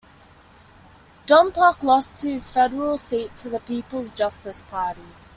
Dompok 1.27 1.83
lost 1.83 2.23
his 2.23 2.49
federal 2.49 2.97
seat 2.97 3.37
to 3.37 3.49
the 3.49 3.59
People's 3.59 4.11
Justice 4.11 4.63
Party. 4.63 5.05